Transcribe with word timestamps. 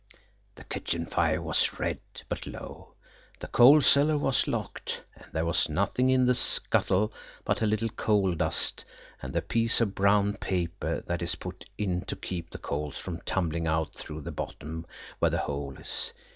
The 0.55 0.63
kitchen 0.63 1.05
fire 1.05 1.43
was 1.43 1.77
red, 1.77 1.99
but 2.27 2.47
low; 2.47 2.95
the 3.39 3.45
coal 3.45 3.81
cellar 3.81 4.17
was 4.17 4.47
locked, 4.47 5.03
and 5.15 5.25
there 5.31 5.45
was 5.45 5.69
nothing 5.69 6.09
in 6.09 6.25
the 6.25 6.33
scuttle 6.33 7.13
but 7.45 7.61
a 7.61 7.67
little 7.67 7.89
coal 7.89 8.33
dust 8.33 8.83
and 9.21 9.31
the 9.31 9.43
piece 9.43 9.79
of 9.79 9.93
brown 9.93 10.37
paper 10.37 11.01
that 11.01 11.21
is 11.21 11.35
put 11.35 11.65
in 11.77 12.01
to 12.05 12.15
keep 12.15 12.49
the 12.49 12.57
coals 12.57 12.97
from 12.97 13.21
tumbling 13.27 13.67
out 13.67 13.93
through 13.93 14.21
the 14.21 14.31
bottom 14.31 14.87
where 15.19 15.29
the 15.29 15.37
hole 15.37 15.77
is. 15.77 16.11